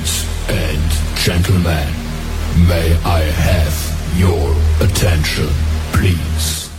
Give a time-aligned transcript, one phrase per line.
[0.00, 1.92] Ladies and gentlemen,
[2.66, 3.76] may I have
[4.16, 5.48] your attention,
[5.92, 6.70] please?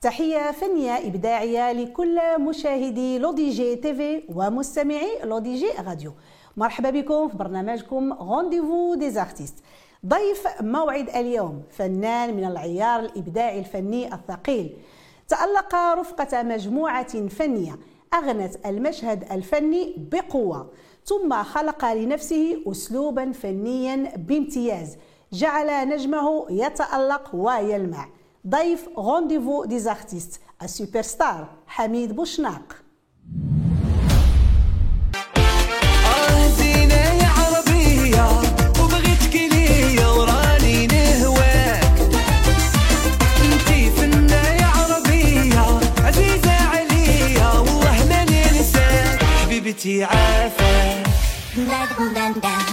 [0.00, 6.12] تحية فنية إبداعية لكل مشاهدي L'ODJ TV ومستمعي L'ODJ Radio
[6.56, 9.54] مرحبا بكم في برنامجكم Rendez-vous des artistes
[10.06, 14.76] ضيف موعد اليوم فنان من العيار الإبداعي الفني الثقيل.
[15.28, 17.78] تألق رفقة مجموعة فنية
[18.14, 20.70] أغنت المشهد الفني بقوة.
[21.04, 24.96] ثم خلق لنفسه أسلوبا فنيا بامتياز.
[25.32, 28.08] جعل نجمه يتألق ويلمع.
[28.46, 32.76] ضيف Rendez-vous des artistes السوبر ستار حميد بوشناق.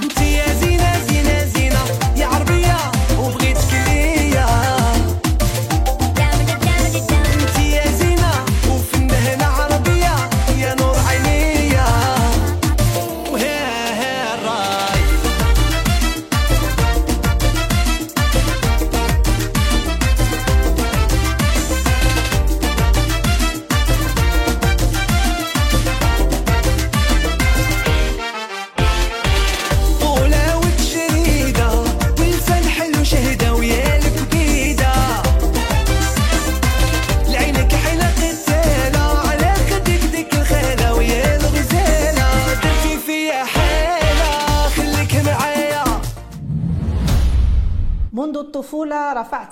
[0.03, 1.17] انتي يا زينة زينة زينة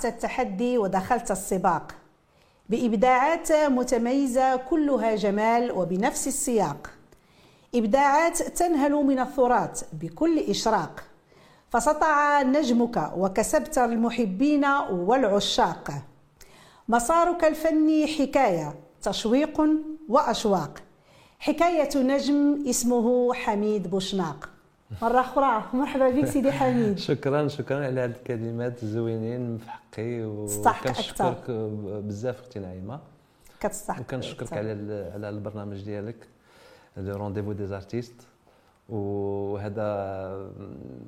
[0.06, 1.92] التحدي ودخلت السباق.
[2.68, 6.90] بإبداعات متميزة كلها جمال وبنفس السياق.
[7.74, 11.04] إبداعات تنهل من الثراث بكل إشراق.
[11.70, 15.90] فسطع نجمك وكسبت المحبين والعشاق.
[16.88, 19.62] مسارك الفني حكاية تشويق
[20.08, 20.78] وأشواق.
[21.38, 24.55] حكاية نجم اسمه حميد بوشناق.
[25.02, 25.64] مرة أخرى.
[25.74, 26.98] مرحبا بك سيدي حميد.
[26.98, 31.50] شكرا شكرا على هذه الكلمات الزوينين في حقي تستحق وكنشكرك
[32.04, 33.00] بزاف أختي نعيمة.
[33.60, 36.28] كتستحق وكنشكرك على على البرنامج ديالك
[36.96, 38.14] le Rendez-vous des artistes
[38.88, 39.82] وهذا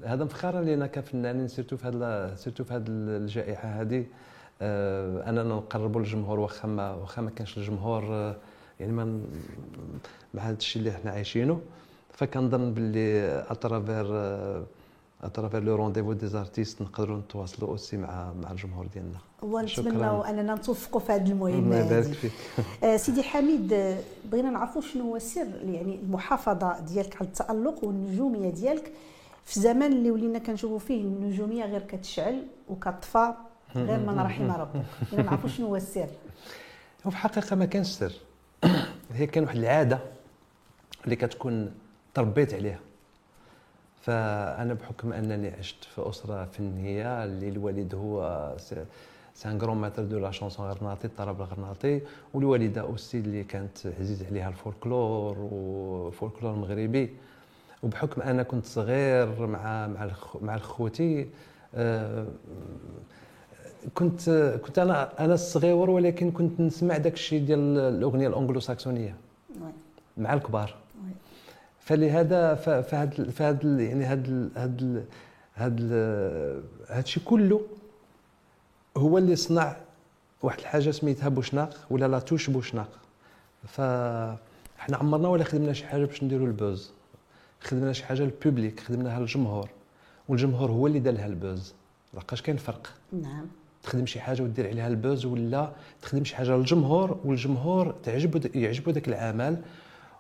[0.05, 4.05] هذا مفخرا لينا كفنانين surtout في هذا surtout في هذه الجائحة هذه
[4.63, 8.37] آه، أننا نقربوا للجمهور واخا ما واخا ما كانش الجمهور آه،
[8.81, 9.21] يعني ما
[10.35, 11.61] مع هذا الشيء اللي حنا عايشينه
[12.19, 14.07] فكنظن باللي à travers
[15.23, 19.19] à travers le Rendez-vous des artistes نقدروا نتواصلوا aussi مع مع الجمهور ديالنا.
[19.43, 22.05] ونتمنوا أننا نتوفقوا في هذه المهمة الله يبارك.
[22.05, 22.33] فيك.
[22.85, 28.93] آه، سيدي حميد بغينا نعرفوا شنو هو السر يعني المحافظة ديالك على التألق والنجومية ديالك
[29.45, 33.35] في زمان اللي ولينا كنشوفوا فيه النجومية غير كتشعل وكتطفى
[33.77, 34.83] غير من رحم ربك.
[35.13, 36.09] بغينا نعرفوا شنو هو السر.
[37.05, 38.13] وفي الحقيقة ما كانش سر.
[39.15, 39.99] هي كان واحد العادة
[41.05, 41.73] اللي كتكون
[42.19, 42.81] تربيت عليها
[44.01, 48.55] فأنا بحكم أنني عشت في أسرة فنية اللي الوالد هو
[49.35, 52.01] c'est un grand maître de la chanson غرناطي الطرب الغرناطي
[52.35, 57.17] والوالدة aussi اللي كانت عزيز عليها الفولكلور والفولكلور المغربي
[57.83, 60.11] وبحكم أنا كنت صغير مع مع
[60.43, 61.29] مع الخوتي
[61.75, 62.27] آه،
[63.95, 64.31] كنت
[64.67, 69.15] كنت أنا أنا الصغير ولكن كنت نسمع داك الشيء ديال الأغنية الأنجلوساكسونية.
[70.17, 70.75] مع الكبار.
[71.89, 75.07] فلهذا فهاد فهاد يعني هاد هاد
[75.55, 75.93] هاد
[76.89, 77.61] هاد الشيء كله
[78.97, 79.77] هو اللي صنع
[80.43, 82.89] واحد الحاجة سميتها بوشناق ولا la touche بوشناق.
[83.65, 86.93] فاحنا عمرنا ولا خدمنا شي حاجة باش نديروا ال buzz.
[87.61, 89.69] خدمنا شي حاجة لل public خدمناها للجمهور.
[90.29, 91.75] والجمهور هو اللي دار لها ال buzz.
[92.15, 93.47] لقاش كاين فرق؟ نعم.
[93.83, 98.91] تخدم شي حاجة ودير عليها ال buzz ولا تخدم شي حاجة للجمهور والجمهور تعجبو يعجبو
[98.91, 99.63] داك العمل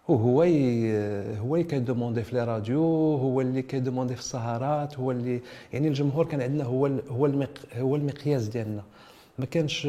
[0.09, 0.93] وهو ي...
[1.39, 2.83] هو اللي كي demander في les radios
[3.15, 5.41] هو اللي كي demander في السهرات هو اللي
[5.73, 7.01] يعني الجمهور كان عندنا هو ال...
[7.11, 7.51] هو المق...
[7.79, 8.83] هو المقياس ديالنا
[9.39, 9.87] ما كانش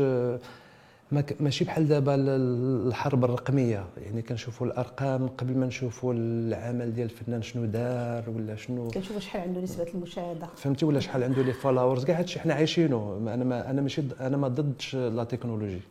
[1.11, 1.35] ما ك...
[1.41, 7.41] ماشي بحال دابا ال- الحرب الرقميه يعني كنشوفوا الارقام قبل ما نشوفوا العمل ديال الفنان
[7.41, 12.05] شنو دار ولا شنو كنشوفوا شحال عنده نسبه المشاهده فهمتي ولا شحال عنده les followers
[12.05, 15.81] كاع هادشي حنا عايشينه ما- أنا ما أنا ماشي أنا ما ضدش la technologie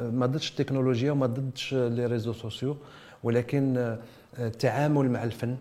[0.00, 2.76] ما ضدش التكنولوجيا وما ضدش les réseaux sociaux
[3.22, 3.98] ولكن آه،
[4.38, 5.56] التعامل مع الفن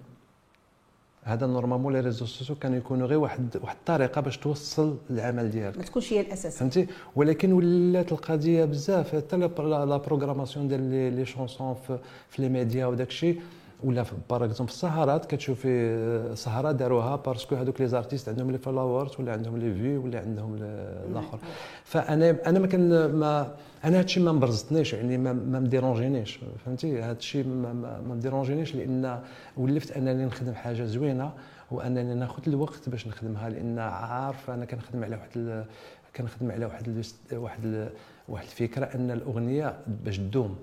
[1.24, 5.78] هذا normalement les réseaux sociaux كانوا يكونوا غير واحد واحد الطريقة باش توصل العمل ديالك.
[5.78, 6.58] ما تكونش هي الأساس.
[6.58, 12.00] فهمتي؟ ولكن ولات القضية بزاف حتى la programmation ديال les chansons في,
[12.30, 13.42] في les médias وداك الشيء.
[13.84, 18.52] ولا par exemple في السهرات كتشوفي آه، سهرات داروها parce que هذوك les artistes عندهم
[18.52, 21.40] les followers ولا عندهم les vues ولا عندهم الآخر.
[21.84, 27.44] فأنا أنا ما كان ما أنا هادشي ما مبرزتنيش يعني ما ما مdérangeينيش فهمتي؟ هادشي
[27.44, 29.20] ما, ما, مdérangeينيش لأن
[29.58, 31.32] ولفت أنني نخدم حاجة زوينة
[31.72, 35.66] وأنني ناخذ الوقت باش نخدمها لأن عارف أنا كنخدم على واحد
[36.16, 37.90] كنخدم على واحد واحد
[38.28, 40.56] واحد الفكرة أن الأغنية باش تدوم.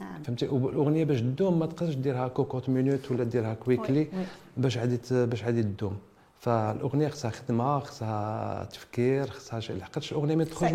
[0.00, 0.22] نعم.
[0.22, 4.24] فهمتي؟ والأغنية باش تدوم ما تقدرش ديرها cocotte-minute ولا ديرها quickly oui، oui.
[4.56, 5.98] باش غادي ت- باش غادي تدوم.
[6.40, 10.72] فالأغنية خصها خدمة خصها تفكير خصها شي لحقاش الأغنية ما تخرج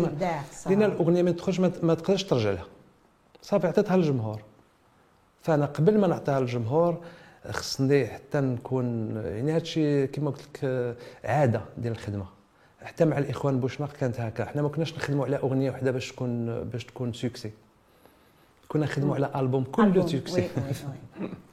[0.66, 2.64] لأن الأغنية ما تخرج ما, تقدرش ترجع لها.
[3.42, 4.42] صافي عطيتها للجمهور.
[5.42, 7.00] فأنا قبل ما نعطيها للجمهور
[7.50, 12.26] خصني حتى نكون يعني هادشي كما قلت لك عادة ديال الخدمة.
[12.82, 14.44] حتى مع الإخوان بوشناق كانت هكا.
[14.44, 17.50] حنا ما كناش نخدموا على أغنية واحدة باش تكون باش تكون succès
[18.74, 20.04] كنا نخدموا على ألبوم كله
[20.34, 20.44] oui.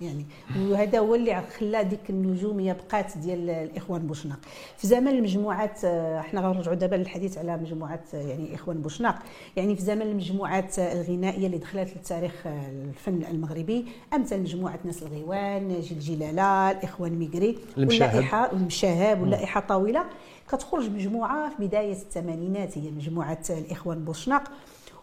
[0.01, 0.25] يعني
[0.59, 4.39] وهذا هو اللي خلى ديك النجوميه بقات ديال الإخوان بوشناق.
[4.77, 9.19] في زمن المجموعات آه، إحنا غنرجعوا دابا للحديث على مجموعات آه، يعني إخوان بوشناق.
[9.55, 15.03] يعني في زمن المجموعات آه، الغنائية اللي دخلت للتاريخ آه، الفن المغربي امثال مجموعة ناس
[15.03, 17.57] الغيوان جيل جلالة الإخوان ميغري.
[17.77, 20.05] واللائحة المشاهب واللائحة طويلة.
[20.51, 24.51] كتخرج مجموعة في بداية الثمانينات هي مجموعة الإخوان بوشناق.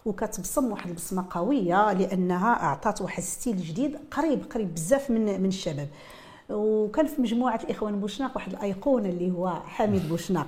[0.08, 5.88] وكتبصم واحد البصمه قوية لأنها اعطت واحد style جديد قريب قريب بزاف من من الشباب.
[6.50, 10.46] وكان في مجموعة الإخوان بوشناق واحد الأيقونة اللي هو حميد بوشناق.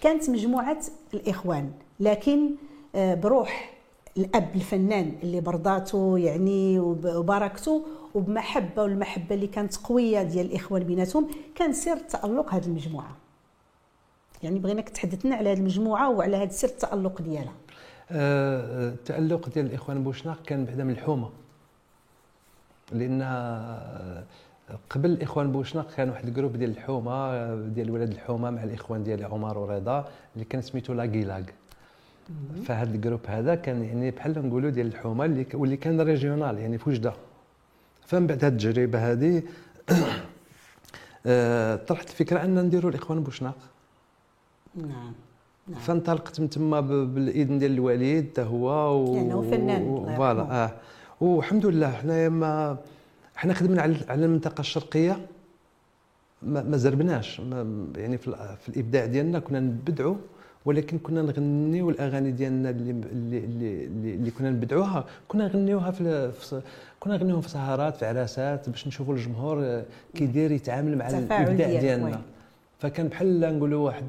[0.00, 0.80] كانت مجموعة
[1.14, 1.70] الإخوان
[2.00, 2.50] لكن
[2.94, 3.72] آه، بروح
[4.16, 7.82] الأب الفنان اللي برضاته يعني وب- وبركته
[8.14, 13.16] وبمحبة والمحبة اللي كانت قوية ديال الإخوان بيناتهم كان سر تألق هذه المجموعة.
[14.42, 17.52] يعني بغيناك تحدثنا على هذه المجموعة وعلى هذا سر التألق ديالها.
[18.10, 21.30] آه، التألق ديال الإخوان بوشناق كان بعدا من الحومة.
[22.92, 24.24] لأن آه،
[24.90, 29.04] قبل الإخوان بوشناق كان واحد ال groupe ديال الحومة آه، ديال ولاد الحومة مع الإخوان
[29.04, 31.54] ديال عمر ورضا اللي كان سميتو لاكيلاك
[32.64, 36.78] فهاد ال groupe هذا كان يعني بحال نقولوا ديال الحومة اللي واللي كان régional يعني
[36.78, 37.12] في وجده
[38.06, 39.42] فمن بعد هاد التجربة هذه
[41.26, 43.56] آه، طرحت الفكرة أن نديروا الإخوان بوشناق.
[44.74, 45.12] نعم.
[45.68, 48.68] نعم فانطلقت من تما بالإذن ديال الوالد حتى هو
[49.00, 49.14] و...
[49.14, 50.64] لأنه فنان، و- الله فوالا.
[50.64, 50.70] آه
[51.20, 52.76] والحمد لله حنايا ما
[53.36, 55.26] حنا خدمنا على على المنطقة الشرقية
[56.42, 60.14] ما, ما زربناش ما يعني في, في الإبداع ديالنا كنا نبدعوا
[60.64, 63.84] ولكن كنا نغنيو الأغاني ديالنا اللي اللي اللي,
[64.14, 66.60] اللي, كنا نبدعوها كنا نغنيوها في, في
[67.00, 69.84] كنا نغنيوهم في سهرات في عراسات باش نشوفوا الجمهور آه،
[70.14, 72.20] كيدير يتعامل مع الإبداع ديالنا.
[72.78, 74.04] فكان بحال نقولوا واحد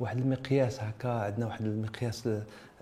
[0.00, 2.28] واحد المقياس هكا عندنا واحد المقياس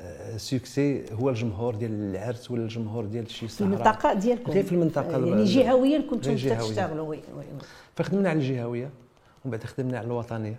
[0.00, 4.62] آه، succès هو الجمهور ديال العرس ولا الجمهور ديال شي في سهره المنطقة ديالكم غير
[4.62, 6.36] في المنطقة يعني جهويا كنتم.
[6.36, 7.44] تشتغلوا وي وي.
[7.96, 8.90] فخدمنا على الجهوية
[9.44, 10.56] ومن بعد خدمنا على الوطنية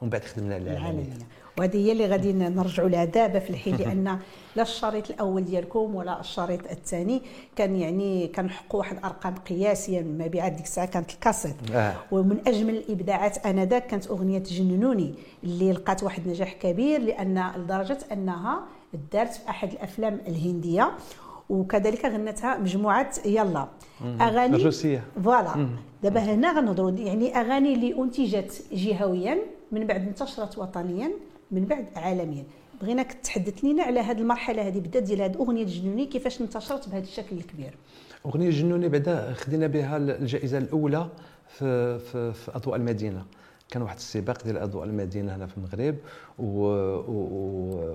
[0.00, 1.12] ومن بعد خدمنا على العالمية
[1.58, 4.18] وهذه هي اللي غادي نرجعوا لها دابا في الحين لأن
[4.56, 7.22] لا الشريط الأول ديالكم ولا الشريط الثاني
[7.56, 11.56] كان يعني كنحققوا واحد الأرقام قياسية من المبيعات ديك الساعة كانت الكاسيت.
[11.72, 11.94] آه.
[12.12, 18.60] ومن أجمل الإبداعات آنذاك كانت أغنية جننوني اللي لقات واحد النجاح كبير لأن لدرجة أنها
[19.12, 20.90] دارت في أحد الأفلام الهندية
[21.50, 23.68] وكذلك غنتها مجموعة يلا.
[24.20, 25.04] أغاني الروسية.
[25.24, 25.68] فوالا.
[26.02, 29.38] دابا هنا غنهضروا يعني أغاني اللي انتجت جهويا
[29.72, 31.10] من بعد انتشرت وطنيا.
[31.54, 32.44] من بعد عالميا.
[32.82, 37.02] بغيناك تحدث لنا على هذه المرحلة هذه بالذات ديال هذه أغنية جنوني كيفاش انتشرت بهذا
[37.02, 37.74] الشكل الكبير؟
[38.26, 41.08] أغنية جنوني بعدا خدينا بها الجائزة الأولى
[41.48, 43.24] في في, في أضواء المدينة.
[43.70, 45.96] كان واحد السباق ديال أضواء المدينة هنا في المغرب
[46.38, 46.66] و,
[47.08, 47.94] و,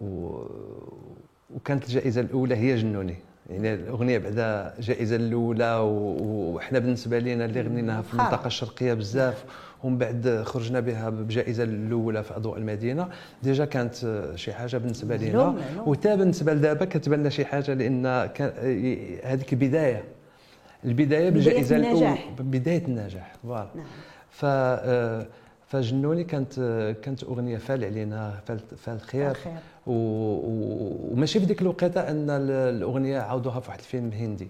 [0.00, 0.46] و
[1.54, 3.16] وكانت الجائزة الأولى هي جنوني.
[3.50, 8.14] يعني الأغنية بعدا الجائزة الأولى وحنا بالنسبة لنا اللي غنيناها في.
[8.14, 9.44] المنطقة الشرقية بزاف
[9.84, 13.08] ومن بعد خرجنا بها بجائزة الأولى في أضواء المدينة
[13.42, 13.94] déjà كانت
[14.34, 15.54] شي حاجة بالنسبة لنا.
[15.86, 18.06] وتا بالنسبة لدابا كتبان لنا شي حاجة لأن
[19.24, 20.04] هذيك البداية
[20.84, 22.18] البدايه بالجائزه الأولى.
[22.40, 23.84] بداية النجاح voilà نعم.
[24.30, 25.26] ف آه،
[25.72, 26.54] فجنوني كانت
[27.02, 29.52] كانت أغنية فال علينا فال, فال خير الخير.
[29.86, 34.48] وماشي في ديك الوقيتة أن ال- الأغنية عاودوها في واحد الفيلم هندي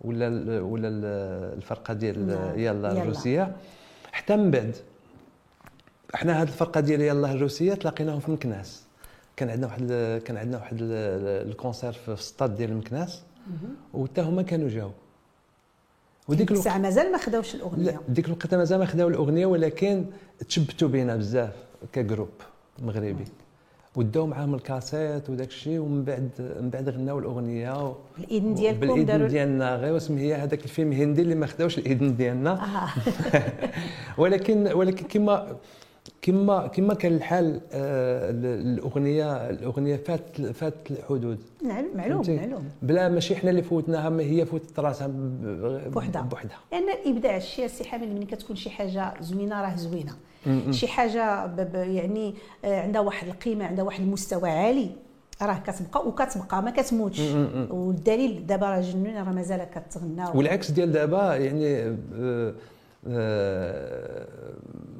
[0.00, 0.60] ولا ال...
[0.60, 2.16] ولا ال- الفرقة ديال.
[2.56, 2.92] يلا.
[3.02, 3.56] الروسية
[4.12, 4.76] حتى من بعد
[6.14, 8.82] إحنا هاد الفرقة ديال يلا الروسية تلاقيناهم في مكناس
[9.36, 9.86] كان عندنا واحد
[10.24, 13.22] كان عندنا واحد ال- الكونسير في السطاد ديال مكناس
[13.94, 14.90] وتا هما كانوا جاو
[16.28, 20.04] وديك الوقت الساعة مازال ما خداوش لا الاغنيه ديك الوقت مازال ما خداو الأغنية ولكن
[20.48, 21.52] تشبتوا بينا بزاف
[21.92, 22.28] ك groupe
[22.82, 23.24] مغربي.
[23.96, 26.30] وداو معاهم الكاسيت وداك الشيء ومن بعد
[26.60, 27.94] من بعد غناو الأغنية و...
[28.18, 29.76] بالاذن ديالكم بالإذن ديالنا.
[29.76, 32.50] غير واسمه هي هذاك الفيلم هندي اللي ما خداوش الإذن ديالنا.
[32.52, 32.88] آه.
[34.20, 35.56] ولكن ولكن كما
[36.22, 41.38] كما كما كان الحال آه، الأغنية الأغنية فات فات الحدود.
[41.62, 42.64] معلوم معلوم؟ معلوم.
[42.82, 45.10] بلا ماشي حنا اللي فوتناها ما هي فوتت راسها
[45.92, 46.22] بوحدها.
[46.22, 46.58] بوحدها.
[46.72, 50.12] لأن الإبداع الشيء السي حميد ملي كتكون شي حاجة زوينة راه زوينة.
[50.70, 52.34] شي حاجة يعني
[52.64, 54.90] آه، عندها واحد القيمة عندها واحد المستوى عالي
[55.42, 57.20] راه كتبقى وكتبقى ما كتموتش.
[57.70, 60.24] والدليل دابا راه جنوني راه مازال كتغنى.
[60.34, 62.52] والعكس ديال دابا يعني آه،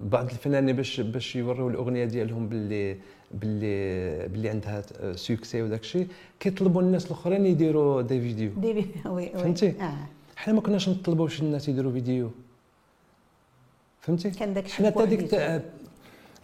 [0.02, 2.96] بعض الفنانين باش باش يوريو الأغنية ديالهم باللي
[3.34, 4.82] باللي باللي عندها
[5.14, 6.06] succès وداك الشيء
[6.40, 9.94] كيطلبوا الناس الأخرين يديروا دي فيديو دي وي وي فهمتي؟ آه.
[10.36, 12.30] حنا ما كناش نطلبوا الناس يديروا فيديو.
[14.00, 15.32] فهمتي؟ كان داك الشيء حنا حتى ديك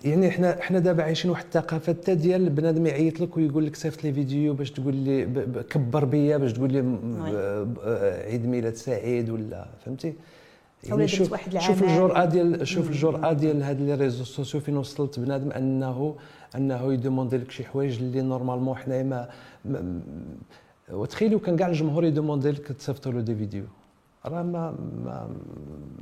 [0.04, 4.04] يعني حنا حنا دابا عايشين واحد الثقافة حتى ديال بنادم يعيط لك ويقول لك صيفط
[4.04, 5.25] لي فيديو باش تقول لي
[5.71, 7.78] كبر بيا باش تقول لي ب-
[8.26, 10.12] عيد ميلاد سعيد ولا فهمتي؟
[10.89, 11.83] درت شوف واحد شوف.
[11.83, 16.15] الجرأه ديال شوف الجرأه ديال هاد les réseaux sociaux فين وصلت بنادم انه
[16.57, 19.29] أنه ي demander لك شي حوايج اللي normalement حنايا ما,
[19.65, 20.01] ما
[20.93, 23.65] وتخيلوا كان كاع الجمهور ي demander لك تصيفطوا له des vidéos.
[24.27, 24.75] راه ما,
[25.05, 25.31] ما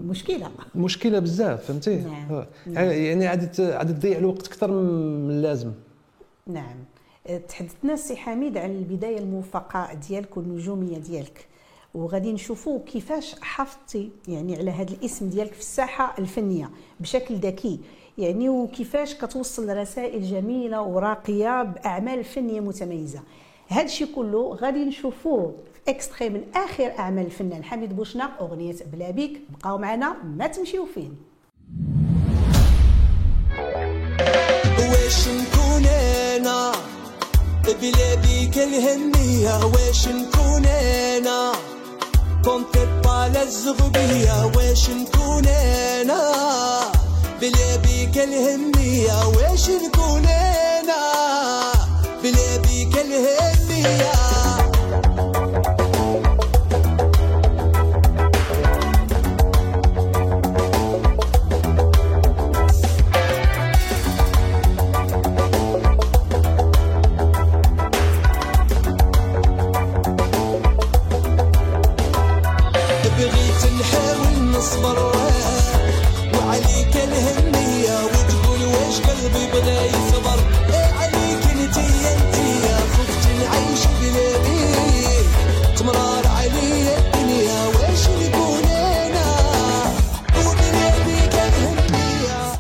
[0.01, 0.51] مشكلة.
[0.75, 2.33] مشكلة بزاف فهمتي؟ نعم.
[2.77, 2.81] آه.
[2.81, 5.73] يعني عاد ت- عاد تضيع الوقت أكثر من اللازم.
[6.47, 6.77] نعم.
[7.27, 11.47] أه، تحدثنا السي حميد على البداية الموفقة ديالك والنجومية ديالك.
[11.95, 16.71] وغادي نشوفوا كيفاش حافظتي يعني على هذا الاسم ديالك في الساحة الفنية
[17.01, 17.81] بشكل ذكي.
[18.19, 23.21] يعني وكيفاش كتوصل رسائل جميلة وراقية بأعمال فنية متميزة.
[23.69, 29.11] هذا الشيء كله غادي نشوفوه في extrait من آخر أعمال الفنان حميد بوشناق أغنية بلا
[29.11, 29.41] بيك.
[29.51, 31.17] بقاو معنا ما تمشيو فين.
[34.79, 36.73] ويش نكون أنا؟
[37.65, 39.65] بلا بيك الهنية.
[39.65, 41.70] ويش نكون أنا؟
[42.45, 42.77] كنت
[44.57, 46.23] ويش نكون أنا؟
[47.41, 51.03] بلا بيك الهنية ويش نكون أنا؟
[52.23, 52.97] بلا بيك
[74.61, 74.99] نصبر
[76.35, 80.39] وعليك الهنية وتقول واش قلبي بغى يصبر.
[80.71, 82.49] إيه عليك انتي انتي
[82.93, 85.29] خفت نعيش بلا بيك
[85.79, 89.27] تمرار علي الدنيا واش نكون أنا؟
[90.39, 92.53] وبلا بيك الهنية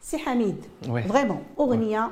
[0.00, 0.64] سي حميد.
[1.08, 2.10] vraiment أغنية جو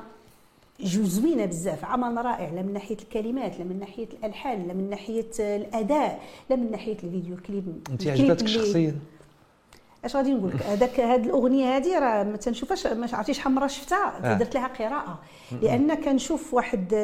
[0.85, 1.85] زوينة بزاف.
[1.85, 6.21] عمل رائع لا من ناحية الكلمات لا من ناحية الألحان لا من ناحية الأداء
[6.51, 8.99] لا من ناحية الفيديو كليب أنت عجبتك شخصيا
[10.05, 13.67] اش غادي نقول لك؟ هذاك هذه الأغنية هذه راه ما تنشوفهاش ما عرفتي شحال مرة
[13.67, 14.33] شفتها.
[14.33, 14.39] آه.
[14.39, 15.19] درت لها قراءة.
[15.63, 16.95] لأن كنشوف واحد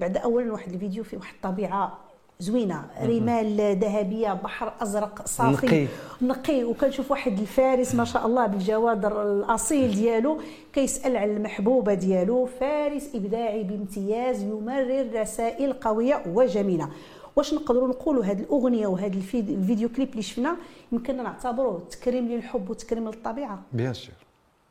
[0.00, 1.98] بعد اولا واحد الفيديو فيه واحد الطبيعة
[2.40, 5.66] زوينة رمال ذهبية بحر أزرق صافي.
[5.66, 5.86] نقي.
[6.22, 6.64] نقي.
[6.64, 10.40] وكنشوف واحد الفارس ما شاء الله بالجوادر الأصيل ديالو
[10.72, 12.46] كيسأل على المحبوبة ديالو.
[12.46, 16.88] فارس إبداعي بامتياز يمرر رسائل قوية وجميلة.
[17.36, 20.56] واش نقدروا نقولوا هذه الأغنية وهذا الفيد- ال vidéo clip اللي شفنا؟
[20.92, 23.62] يمكننا نعتبروه تكريم للحب وتكريم للطبيعة.
[23.72, 24.14] bien sûr.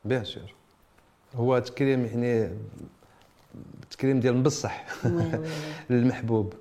[0.05, 0.53] bien sûr.
[1.35, 2.49] هو تكريم يعني
[3.91, 4.85] تكريم ديال بصح.
[5.89, 6.53] للمحبوب.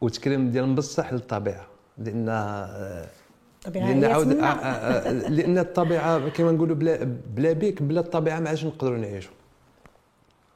[0.00, 1.66] وتكريم ديال بصح للطبيعة
[1.98, 3.08] لأن آه،
[3.66, 4.44] الطبيعه لأن عاود آه،.
[4.44, 9.32] آه، لأن الطبيعة كما نقولوا بلا بلا بيك بلا الطبيعه ما عادش نقدروا نعيشوا.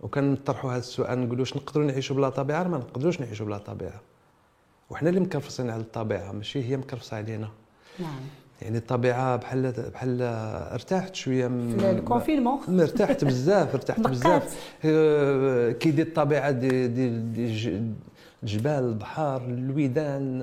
[0.00, 4.00] وكنطرحوا هذا السؤال نقولوا واش نقدروا نعيشوا بلا طبيعة؟ ما نقدروش نعيشوا بلا طبيعة.
[4.90, 7.48] وحنا اللي مكرفصين على الطبيعة ماشي هي مكرفصة علينا.
[7.98, 8.20] نعم.
[8.62, 10.22] يعني الطبيعة بحال بحال
[10.72, 14.00] ارتحت شوية م- في ال confinement ارتحت بزاف ارتحت.
[14.00, 14.56] بزاف.
[15.78, 17.92] que des الطبيعة دي دي, دي الج-
[18.42, 20.38] الجبال البحر الويدان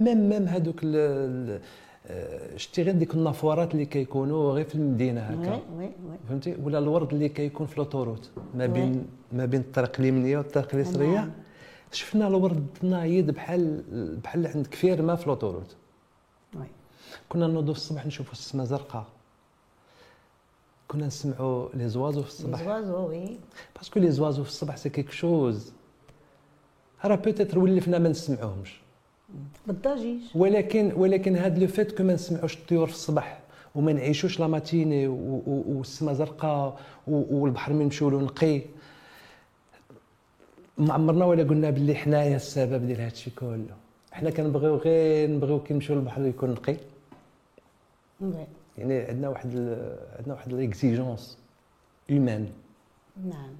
[0.00, 0.80] même même هذوك
[2.56, 5.60] شتي غير ديك النافورات اللي كيكونوا غير في المدينة هكا.
[6.28, 8.66] فهمتي؟ ولا الورد اللي كيكون في l'autoroute ما.
[8.66, 11.30] بين ما بين الطريق اليمنيه والطريق اليسريه نعم.
[11.92, 13.82] شفنا الورد نايض بحال
[14.24, 15.76] بحال عند كفير ما في l'autoroute
[17.28, 19.06] كنا نوضوا في الصباح نشوفوا السماء زرقاء.
[20.88, 22.62] كنا نسمعوا les oiseaux في الصباح.
[22.62, 23.38] oiseaux oui.
[23.76, 25.72] parce que les oiseaux في الصباح c'est quelque chose.
[27.04, 28.80] راه peut-être ولفنا ما نسمعوهمش.
[29.66, 33.40] بالضجيج ولكن ولكن هذا le fait que ما نسمعوش الطيور في الصباح
[33.74, 38.62] وما نعيشوش la matinée والسما زرقاء والبحر من نمشيو له نقي
[40.78, 43.76] ما عمرنا ولا قلنا باللي حنايا السبب ديال هذا الشيء كله.
[44.12, 46.76] حنا كنبغيو غير نبغيو كي نمشيو للبحر يكون نقي.
[48.20, 48.46] oui.
[48.78, 49.48] يعني عندنا واحد
[50.18, 51.38] عندنا واحد l'exigence
[52.08, 52.48] humaine
[53.24, 53.50] نعم.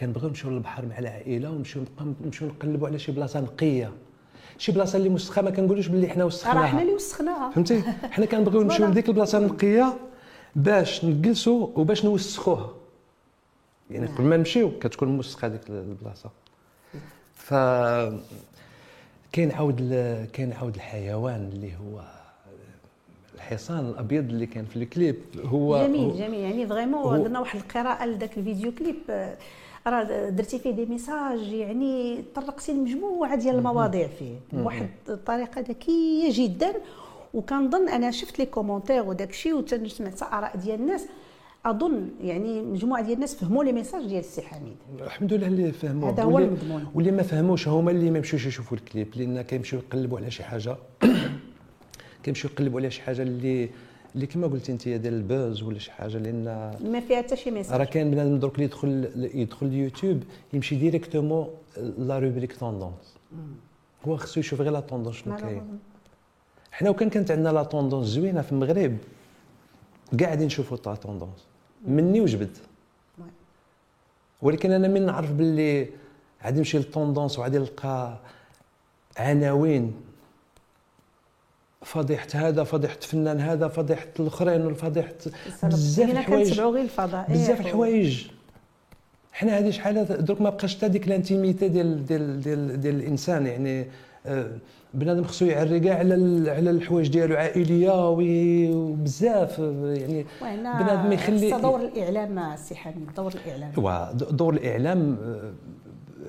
[0.00, 1.82] كنبغيو نمشيو للبحر مع العائلة ونمشيو
[2.24, 3.92] نمشيو نقلبوا على شي بلاصة نقية.
[4.58, 7.50] شي بلاصة اللي مسخه ما كنقولوش باللي حنا راه وسخناها حنا اللي وسخناها.
[7.50, 8.86] فهمتي؟ حنا كنبغيو نمشيو.
[8.86, 9.96] لديك البلاصة النقية
[10.56, 12.70] باش نجلسوا وباش نوسخوها.
[13.90, 14.06] يعني.
[14.06, 16.30] قبل ما نمشيو كتكون موسخة ديك البلاصة.
[17.34, 17.54] ف
[19.32, 22.02] كاين عاود ال- كاين عاود الحيوان اللي هو
[23.34, 25.16] الحصان الأبيض اللي كان في الكليب.
[25.44, 26.40] هو جميل جميل.
[26.40, 28.96] يعني vraiment درنا واحد القراءة لذاك الفيديو كليب.
[29.86, 34.34] راه درتي فيه des messages يعني طرقتي لمجموعة ديال المواضيع فيه.
[34.52, 36.72] بواحد الطريقة ذكية جدا
[37.34, 41.06] وكنظن أنا شفت les commentaires وداك الشيء وسمعت آراء ديال الناس.
[41.66, 44.76] أظن يعني مجموعة ديال الناس فهموا les messages ديال السي حميد.
[45.00, 46.10] الحمد لله اللي فهموه.
[46.10, 46.86] هذا هو واللي- المضمون.
[46.94, 50.76] واللي ما فهموش هما اللي ما يمشيوش يشوفوا الكليب لأن كيمشيو يقلبوا على شي حاجة.
[52.22, 53.68] كيمشيو يقلبوا على شي حاجة اللي
[54.14, 56.44] اللي كما قلتي انت ديال ال buzz ولا شي حاجة لأن
[56.84, 61.48] ما فيها حتى شي message راه كاين بنادم درك اللي يدخل يدخل اليوتيوب يمشي directement
[61.98, 63.16] la rubrique tendance
[64.04, 65.78] هو خصو يشوف غير la tendance شنو كاين.
[66.72, 68.96] حنا وكان كانت عندنا la tendance زوينة في المغرب
[70.20, 71.46] قاعدين نشوفوا la tendance
[71.86, 72.56] مني وجبد.
[74.42, 75.88] ولكن أنا من نعرف باللي
[76.44, 78.18] غادي نمشي لل tendance وغادي نلقى
[79.16, 79.94] عناوين.
[81.82, 85.12] فضيحة هذا فضيحة فنان هذا فضيحة الأخرين وفضيحة
[85.62, 86.60] بزاف الحوايج.
[86.60, 87.26] غير الفضاء.
[87.32, 88.26] بزاف الحوايج.
[89.32, 93.46] حنا هذه شحال درك ما بقاش حتى ديك ال intimité ديال ديال ديال ديال الإنسان
[93.46, 93.86] يعني
[94.26, 94.46] آه،
[94.94, 100.26] بنادم خصو يعري كاع على على الحوايج ديالو عائلية وبزاف يعني
[100.82, 103.72] بنادم يخلي دور الإعلام السي حميد دور الإعلام.
[104.12, 105.52] د- دور الإعلام آه،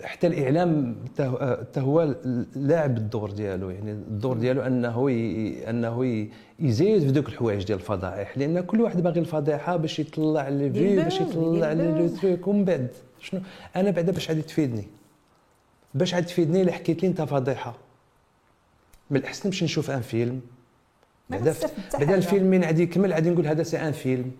[0.04, 2.16] حتى الإعلام حتى هو-
[2.56, 7.78] لاعب الدور ديالو يعني الدور ديالو أنه ي- أنه ي- يزيد في دوك الحوايج ديال
[7.80, 12.08] الفضائح لأن كل واحد باغي الفضيحة باش يطلع les vues باش يطلع لي le.
[12.08, 12.88] truc ومن بعد
[13.20, 13.42] شنو؟
[13.76, 14.88] أنا بعدا باش غادي تفيدني؟
[15.94, 17.76] باش غادي تفيدني إلا حكيت لي أنت فضيحة.
[19.12, 20.42] من الأحسن نمشي نشوف un film.
[21.30, 21.54] بعدا
[21.94, 22.16] بعدا.
[22.16, 24.32] الفيلم من غادي يكمل غادي نقول هذا c'est un film.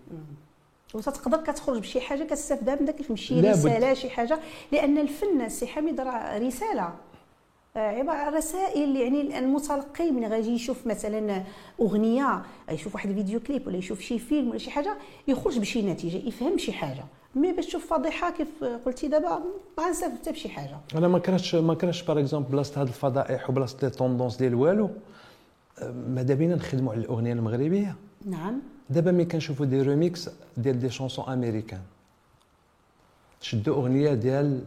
[0.94, 3.40] وتتقدر كتخرج بشي حاجة كتستافدها من داك شي.
[3.40, 4.38] رسالة شي حاجة.
[4.72, 6.94] لأن الفن السي حميد راه رسالة.
[7.76, 11.42] آه، عباره عن رسائل يعني المتلقي من غادي يشوف مثلا
[11.80, 14.96] أغنية يشوف واحد الفيديو كليب ولا يشوف شي فيلم ولا شي حاجة
[15.28, 17.04] يخرج بشي نتيجة يفهم شي حاجة.
[17.34, 19.42] mais باش تشوف فضيحة كيف قلتي دابا
[19.78, 20.76] ما غنستافد حتى بشي حاجة.
[20.94, 24.90] أنا ما كرهتش ما كرهتش par exemple بلاصة هاد الفضائح وبلاصة les tendances ديال والو.
[25.78, 28.60] أه، ماذا بينا نخدموا على الأغنية المغربية؟ نعم.
[28.92, 31.80] دابا ملي كنشوفوا des remix ديال des chansons américaines
[33.40, 34.64] شدوا أغنية ديال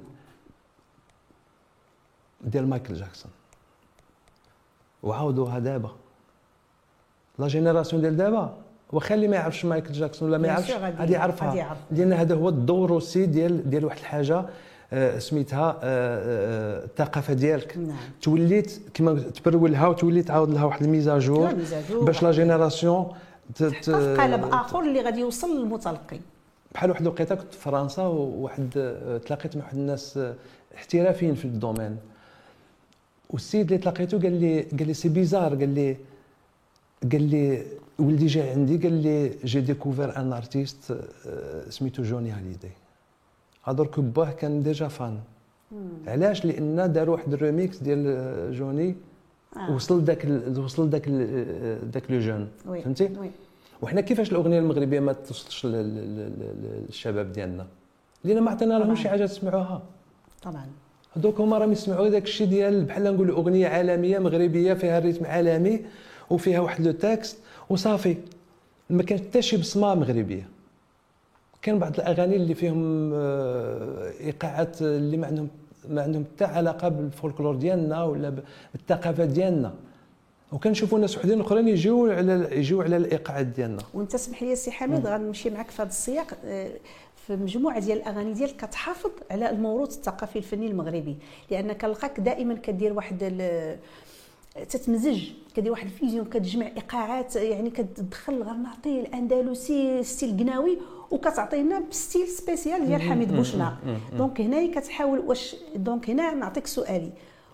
[2.42, 3.32] ديال مايكل جاكسون
[5.04, 5.92] وعاودوها دابا
[7.40, 8.58] la génération ديال دابا
[8.92, 11.78] واخا اللي ما يعرفش مايكل جاكسون ولا ما يعرفش غادي- يعرفها.
[11.92, 14.46] لأن هذا هو الدور aussi ديال ديال واحد الحاجة
[14.94, 17.98] آه، سميتها آه، آه، الثقافة ديالك نعم.
[18.22, 21.54] توليت كما تبرولها وتولي تعاود لها واحد ال mise à jour.
[22.02, 23.14] باش la génération
[23.56, 26.20] ت- ت- في قالب آخر اللي غادي يوصل للمتلقي.
[26.74, 30.34] بحال واحد الوقيته كنت في فرنسا وواحد آه، تلاقيت مع واحد الناس آه،
[30.76, 31.98] احترافيين في ال domaine.
[33.30, 35.98] والسيد اللي تلاقيته قال لي قال لي c'est bizarre قال لي
[37.12, 37.66] قال لي
[38.00, 40.98] ولدي جاي عندي قال لي j'ai découvert un artiste
[41.70, 42.72] سميتو جوني هاليدي
[43.64, 45.20] درك باه كان déjà fan.
[46.08, 48.96] علاش؟ لأن دار واحد الريميكس ديال آه، جوني.
[49.58, 49.72] آه.
[49.76, 52.48] وصل داك ال- وصل داك ال- داك le jeune.
[52.66, 53.32] فهمتي oui.
[53.82, 57.68] وحنا كيفاش الأغنية المغربية ما توصلش لل- لل- لل- للشباب ديالنا
[58.24, 58.96] لأن ما عطينا لهم.
[58.96, 59.82] شي حاجة يسمعوها
[60.44, 60.66] طبعا
[61.18, 65.26] هذوك هما راهم يسمعوا داك الشيء ديال بحال نقولوا أغنية عالمية مغربية فيها ال rythme
[65.26, 65.86] عالمي
[66.30, 67.38] وفيها واحد le texte
[67.70, 68.18] وصافي
[68.90, 70.48] ما كان حتى شي بصمة مغربية
[71.62, 75.48] كان بعض الأغاني اللي فيهم آه، إيقاعات اللي ما عندهم
[75.90, 78.42] ما عندهم حتى علاقة بالفولكلور ديالنا ولا
[78.74, 79.74] بالثقافة ديالنا.
[80.52, 83.82] وكنشوفوا ناس وحدين أخرين يجيو على يجيو على الايقاعات ديالنا.
[83.94, 86.72] وانت اسمح لي سي حميد غنمشي معك في هذا السياق آه،
[87.28, 91.18] في مجموعة ديال الأغاني ديالك كتحافظ على الموروث الثقافي الفني المغربي.
[91.52, 93.18] لأن كنلقاك دائما كدير واحد
[94.64, 95.24] تتمزج
[95.56, 100.78] كدير واحد ال fusion كتجمع إيقاعات يعني كتدخل الغرناطي الأندلسي style قناوي
[101.12, 103.78] وكتعطينا ب style spécial ديال حميد بوشناق
[104.18, 107.12] donc هنايا كتحاول واش donc هنا نعطيك سؤالي.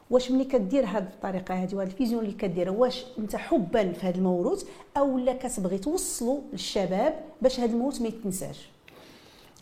[0.10, 4.08] واش ملي كدير هذه الطريقة هذه وهذه ال fusion اللي كديرها واش أنت حبا في
[4.08, 4.64] هذا الموروث
[4.98, 8.70] أو لا كتبغي توصلوا للشباب باش هذا الموروث ما يتنساش؟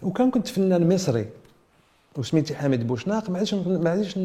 [0.03, 1.25] وكان كنت فنان مصري
[2.17, 4.17] وسميتي حامد بوشناق ما عادش ما عادش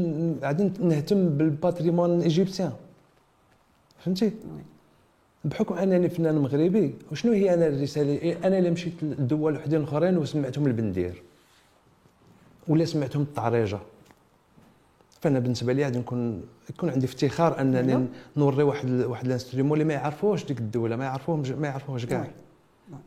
[0.43, 2.73] غادي نهتم بال patrimoine égyptien
[4.05, 4.33] فهمتي؟
[5.45, 10.19] بحكم أنني فنان مغربي وشنو هي أنا الرسالة؟ إيه أنا اللي مشيت لدول وحدين أخرين
[10.19, 11.23] وسمعتهم البندير
[12.69, 13.79] ولا سمعتهم الطعريجه
[15.21, 18.07] فأنا بالنسبة لي غادي نكون يكون عندي افتخار أنني نعم.
[18.37, 22.29] نوري واحد واحد ال instrument اللي ما يعرفوش ديك الدولة ما يعرفوهمش ما يعرفوهش كاع.
[22.91, 23.01] نعم.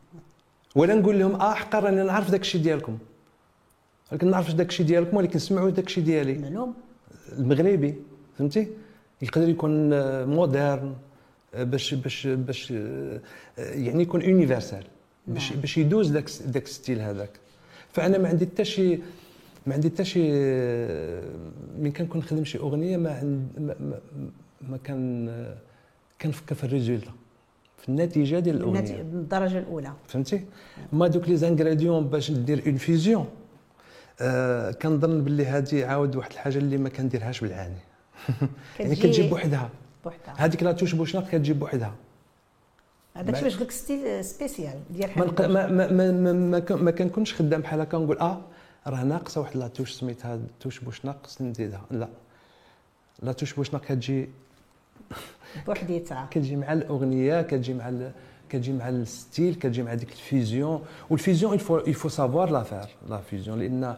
[0.76, 2.98] ولا نقول لهم آه حقا راني نعرف داك الشيء ديالكم.
[4.12, 6.38] ولكن ما نعرفش داك الشيء ديالكم ولكن سمعوا داك الشيء ديالي.
[6.38, 6.74] معلوم.
[7.38, 7.94] المغربي
[8.38, 8.68] فهمتي؟
[9.22, 10.94] يقدر يكون آه، moderne
[11.54, 13.20] آه، باش باش باش آه،
[13.58, 14.84] يعني يكون universel
[15.26, 15.60] باش نعم.
[15.60, 17.30] باش يدوز داك داك ال style هذاك.
[17.92, 18.98] فأنا ما عندي حتى شي
[19.66, 20.22] ما عندي حتى شي
[21.78, 23.98] من كنكون نخدم شي أغنية ما عند ما, ما,
[24.68, 25.28] ما كان
[26.22, 27.12] كنفكر في ال résultat
[27.78, 29.02] في النتيجة ديال الأغنية.
[29.02, 29.92] بالدرجه الأولى.
[30.08, 30.44] فهمتي؟
[30.92, 33.26] mais donc les ingrédients باش ندير une fusion
[34.20, 37.87] آه كنظن باللي هذه عاود واحد الحاجة اللي ما كنديرهاش بالعاني.
[38.80, 39.70] يعني كتجي كتجي بوحدها.
[40.04, 40.34] بوحدها.
[40.38, 41.94] هذيك la touche بوشناق كتجي بوحدها.
[43.16, 47.34] هذاك باش قلت style spécial ديال ما ما ما ما, ما, ما, كن- ما كنكونش
[47.34, 48.40] خدام بحال هكا نقول آه
[48.86, 51.82] راه ناقصة واحد la touche سميتها touche بوشناق خصني نزيدها.
[51.90, 52.08] لا.
[53.22, 54.28] la touche بوشناق كتجي
[55.66, 56.28] بوحديتها.
[56.30, 58.12] كتجي مع الأغنية كتجي مع ال-
[58.48, 60.84] كتجي مع ال style كتجي مع ديك الفيزيون.
[61.10, 63.96] والفيزيون الفو الفو سافوار لا فار لا فيزيون لأن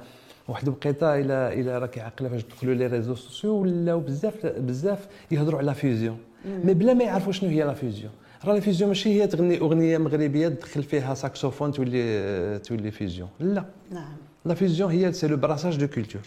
[0.51, 5.59] واحد الوقيته إلى إلى راكي عاقلة فاش دخلوا les réseaux sociaux ولاو بزاف بزاف يهضروا
[5.59, 6.19] على fusion.
[6.65, 8.13] mais بلا ما يعرفوا شنو هي la fusion.
[8.45, 13.29] راه la fusion ماشي هي تغني أغنية مغربية تدخل فيها ساكسوفون تولي تولي fusion.
[13.41, 13.65] لا.
[13.91, 14.17] نعم.
[14.45, 16.23] la fusion هي c'est le brassage de cultures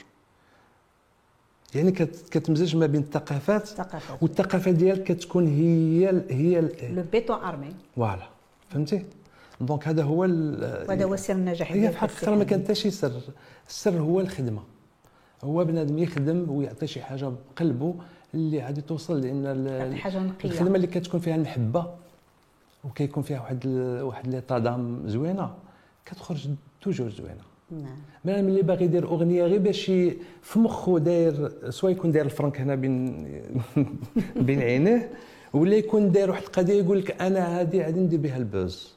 [1.76, 3.70] يعني كت- كتمزج ما بين الثقافات
[4.22, 6.62] والثقافة ديالك كتكون هي ال- هي
[6.94, 8.28] le béton armé voilà
[8.70, 9.06] فهمتي؟
[9.66, 13.12] donc هذا هو وهذا هو سر النجاح هي في الحقيقة ما كان حتى شي سر.
[13.70, 14.62] السر هو الخدمة.
[15.44, 17.96] هو بنادم يخدم ويعطي شي حاجة بقلبه
[18.34, 20.50] اللي غادي توصل لأن حاجة نقية.
[20.50, 21.86] الخدمة اللي كتكون فيها المحبة
[22.84, 25.54] وكيكون فيها واحد ال- واحد l'état d'âme زوينة
[26.06, 26.50] كتخرج
[26.82, 27.42] toujours زوينة.
[27.72, 27.96] نعم.
[28.26, 29.86] ما اللي باغي يدير أغنية غير باش
[30.42, 33.26] في مخه داير سواء يكون داير الفرنك هنا بين
[34.48, 35.10] بين عينيه
[35.54, 38.94] ولا يكون داير واحد القضية يقول لك أنا هذه غادي ندير بها ال buzz.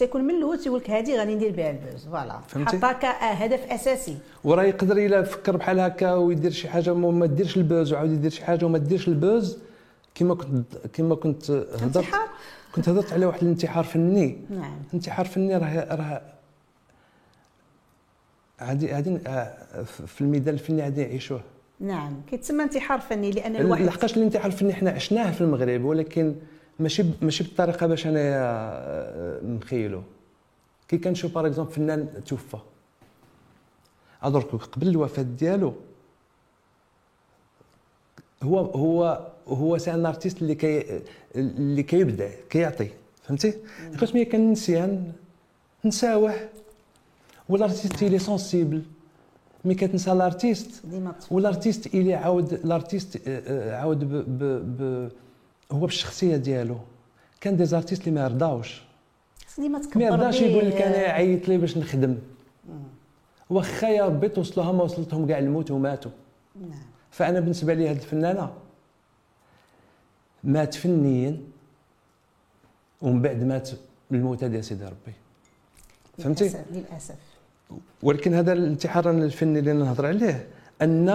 [0.00, 2.04] تيكون من الأول تيقول لك هذه غادي ندير بها ال buzz.
[2.04, 4.16] voilà؟ حطها كهدف أساسي.
[4.44, 8.30] وراه يقدر إلا فكر بحال هكا ويدير شي حاجة وما ديرش ال buzz وعاود يدير
[8.30, 9.58] شي حاجة وما ديرش ال buzz.
[10.14, 12.06] كما كنت كما كنت هضرت
[12.74, 14.38] كنت هضرت على واحد الانتحار فني.
[14.50, 14.78] نعم.
[14.88, 16.22] الانتحار فني راه راه
[18.62, 21.40] غادي غادي آه، في الميدان الفني غادي يعيشوه.
[21.80, 22.12] نعم.
[22.30, 26.34] كيتسمى انتحار فني لأن الواحد لحقاش الانتحار الفني حنا عشناه في المغرب ولكن
[26.80, 30.02] ماشي ماشي بالطريقة باش انايا آه، مخيلو
[30.88, 32.58] كي كنشوف par exemple فنان توفى.
[34.22, 35.74] أدرك قبل الوفاة ديالو
[38.42, 41.00] هو هو هو c'est un artiste اللي كي
[41.34, 42.88] اللي كيبدع كيعطي.
[43.22, 43.54] فهمتي؟
[43.94, 45.12] لقيت ملي كان نسيان
[45.84, 46.34] نساوه
[47.48, 48.82] والارتيست اللي سونسيبل
[49.64, 50.82] مي كتنسى الارتيست
[51.30, 54.42] والارتيست الي عاود الارتيست آه، آه، عاود ب ب
[54.78, 55.08] ب
[55.72, 56.76] هو بالشخصية ديالو.
[57.40, 58.82] كان دي زارتيست اللي ما يرضاوش.
[59.58, 62.18] ديما تكبر ما يرضاش به- يقول لك أنا عيط لي باش نخدم.
[63.50, 66.10] واخا يا ربي توصلوها ما وصلتهم كاع الموت وماتوا.
[66.60, 66.70] نعم.
[67.10, 68.52] فأنا بالنسبة لي هذه الفنانة
[70.44, 71.36] مات فنيا
[73.02, 73.70] ومن بعد مات
[74.10, 75.14] بالموتى ديال سيدي ربي.
[76.18, 77.14] فهمتي؟ للأسف للأسف.
[78.02, 80.46] ولكن هذا الانتحار الفني اللي نهضر عليه
[80.82, 81.08] أن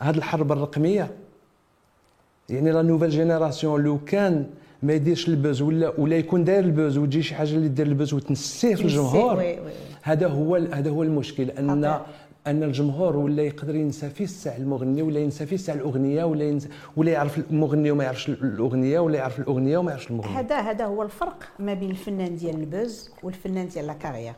[0.00, 1.10] هذه الحرب الرقمية
[2.48, 4.46] يعني la nouvelle génération لو كان
[4.82, 7.86] ما يديرش ال buzz ولا ولا يكون داير ال buzz وتجي شي حاجة اللي دير
[7.86, 9.44] ال buzz وتنسيه في الجمهور
[10.02, 12.00] هذا هو هذا هو المشكل أن.
[12.46, 16.68] أن الجمهور ولا يقدر ينسى في الساعة المغني ولا ينسى في الساعة الأغنية ولا ينسى
[16.96, 20.32] ولا يعرف المغني وما يعرفش الأغنية ولا يعرف الأغنية وما يعرفش المغني.
[20.32, 24.32] هذا هذا هو الفرق ما بين الفنان ديال ال buzz والفنان ديال la carrière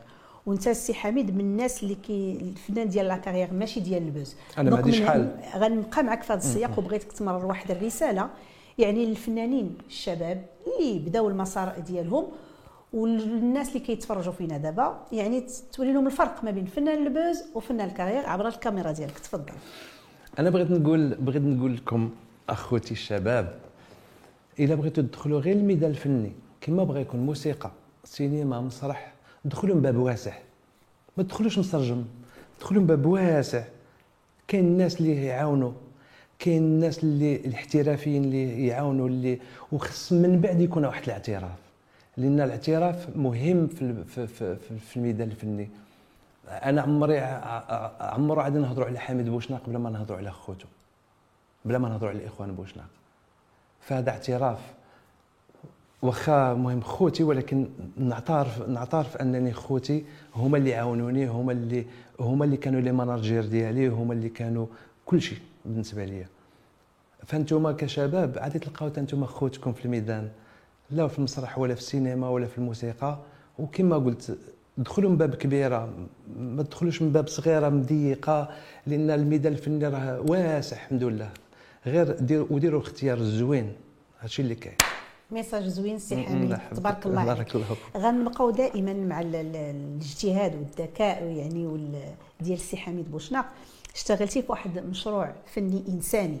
[0.45, 4.35] وانت السي حميد من الناس اللي كي الفنان ديال la carrière ماشي ديال ال buzz.
[4.57, 5.37] أنا ما عنديش حال.
[5.55, 8.29] غنبقى معك في هذا السياق وبغيتك تمرر واحد الرسالة.
[8.77, 10.45] يعني للفنانين الشباب
[10.79, 12.25] اللي بداوا المسار ديالهم
[12.93, 18.25] والناس اللي كيتفرجوا فينا دابا يعني توري لهم الفرق ما بين فنان البوز وفنان الكارير
[18.25, 19.19] عبر الكاميرا ديالك.
[19.19, 19.53] تفضل.
[20.39, 22.09] أنا بغيت نقول بغيت نقول لكم
[22.49, 23.55] أخوتي الشباب
[24.59, 26.31] إلا بغيتوا تدخلوا غير الميدان الفني
[26.61, 27.71] كما بغى يكون موسيقى
[28.03, 29.14] سينما مسرح
[29.45, 30.33] دخلوا من باب واسع.
[31.17, 32.05] ما تدخلوش مسرجم
[32.59, 33.63] دخلوا من باب واسع.
[34.47, 35.71] كاين الناس اللي يعاونوا.
[36.39, 39.39] كاين الناس اللي الاحترافيين اللي يعاونوا اللي
[39.71, 41.59] وخص من بعد يكون واحد الاعتراف.
[42.17, 44.27] لأن الاعتراف مهم في
[44.89, 45.69] في الميدان الفني.
[46.47, 47.19] أنا عمري
[47.99, 50.67] عمرو عاد نهضروا على حميد بوشناق بلا ما نهضروا على خوتو
[51.65, 52.85] بلا ما نهضروا على الاخوان بوشناق.
[53.81, 54.59] فهذا اعتراف
[56.05, 61.85] واخا مهم خوتي ولكن نعترف نعترف أنني خوتي هما اللي عاونوني هما اللي
[62.19, 64.65] هما اللي كانوا les managers ديالي هما اللي كانوا
[65.05, 66.25] كل شيء بالنسبة لي
[67.25, 70.29] فانتم كشباب عادي تلقاو أنتم خوتكم في الميدان
[70.91, 73.17] لا في المسرح ولا في السينما ولا في الموسيقى.
[73.59, 74.37] وكما قلت
[74.77, 75.89] دخلوا من باب كبيره
[76.39, 78.49] ما تدخلوش من باب صغيره مضيقة
[78.87, 81.29] لأن الميدان الفني راه واسع الحمد لله.
[81.85, 83.73] غير ديروا وديروا الاختيار الزوين
[84.19, 84.75] هادشي اللي كاين.
[85.31, 87.35] message زوين سي حميد تبارك الله عليك.
[87.37, 87.77] بارك الله فيك.
[87.97, 93.45] غنبقاو دائما مع ال- ال- الاجتهاد والذكاء يعني وال- ديال السي حميد بوشناق.
[93.95, 96.39] اشتغلتي في واحد مشروع فني إنساني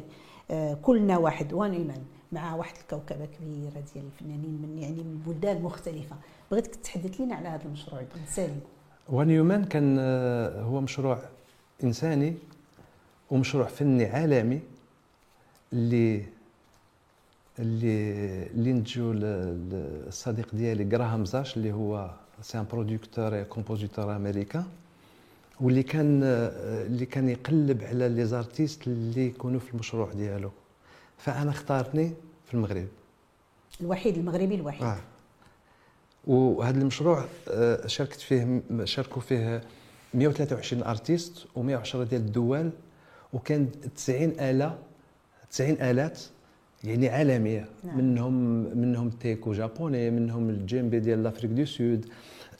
[0.51, 6.15] آه، كلنا واحد ونيمان مع واحد الكوكبة كبيرة ديال الفنانين من يعني من بلدان مختلفة.
[6.51, 8.59] بغيتك تحدث لنا على هذا المشروع الإنساني؟
[9.09, 11.19] وان يومان كان آه، هو مشروع
[11.83, 12.33] إنساني
[13.31, 14.59] ومشروع فني عالمي
[15.73, 16.23] اللي
[17.59, 19.11] اللي اللي نتجو
[20.07, 22.11] الصديق ديالي جراهام زاش اللي هو
[22.41, 24.65] c'est un producteur compositeur américain
[25.61, 26.23] واللي كان
[26.87, 30.51] اللي كان يقلب على les artistes اللي يكونوا في المشروع ديالو.
[31.17, 32.11] فأنا اختارني
[32.45, 32.87] في المغرب.
[33.81, 34.83] الوحيد المغربي الوحيد.
[34.83, 34.97] آه.
[36.27, 39.61] وهذا المشروع آه، شاركت فيه شاركوا فيه
[40.13, 42.69] 123 artistes و110 ديال الدول
[43.33, 44.77] وكان 90 آلة
[45.51, 46.21] 90 آلات
[46.85, 47.65] يعني عالمية.
[47.83, 47.97] نعم.
[47.97, 48.33] منهم
[48.77, 52.05] منهم taiko japonais منهم ال djembé ديال l'Afrique du Sud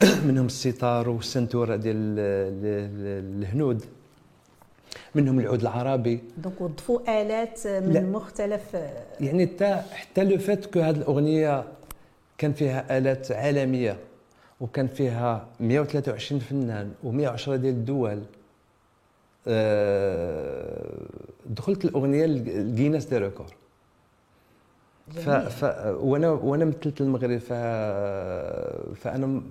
[0.27, 3.83] منهم السيتار والسنتورة ديال ال- ال- الهنود.
[5.15, 6.19] منهم العود العربي.
[6.37, 8.01] donc وضفوا آلات من لا.
[8.01, 8.73] مختلف
[9.21, 11.63] يعني حتى حتى le fait que هذه الأغنية
[12.37, 13.97] كان فيها آلات عالمية
[14.61, 18.19] وكان فيها 123 فنان و110 ديال الدول.
[19.47, 21.05] آه،
[21.45, 23.49] دخلت الأغنية ل Guinness des records.
[25.11, 25.29] ف...
[25.29, 25.63] ف...
[25.99, 27.53] وأنا وأنا مثلت المغرب ف...
[28.99, 29.41] فأنا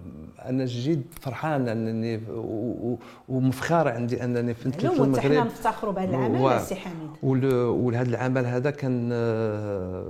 [0.45, 2.40] أنا جد فرحان أنني و...
[2.40, 2.99] و...
[3.29, 7.11] ومفخر عندي أنني مثلت وحتى حنا المغرب نفتخروا بهذا و- العمل سي حميد.
[7.23, 10.07] ول- ولهذا العمل هذا كان آه،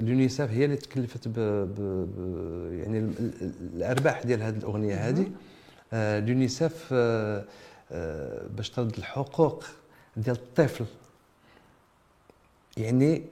[0.00, 5.26] اليونيسف هي اللي تكلفت ب, ب, ب يعني ال- ال- الأرباح ديال هذه الأغنية هذه.
[5.92, 7.44] آه، اليونيسف آه،
[8.56, 9.64] باش ترد الحقوق
[10.16, 10.84] ديال الطفل.
[12.76, 13.22] يعني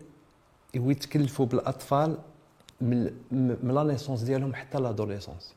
[0.75, 2.17] يتكلفوا بالأطفال
[2.81, 3.11] من
[3.63, 5.55] من la naissance ديالهم حتى l'adolescence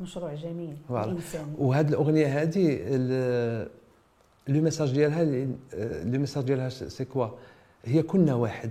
[0.00, 0.76] مشروع جميل
[1.58, 2.78] وهذه الأغنية هذه
[4.48, 5.24] le message ديالها
[6.04, 7.26] le message ديالها c'est quoi
[7.84, 8.70] هي كنا واحد.